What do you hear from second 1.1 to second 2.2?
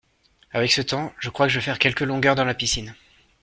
je crois que je vais faire quelques